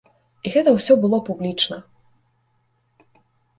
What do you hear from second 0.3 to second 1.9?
І гэта ўсё было публічна.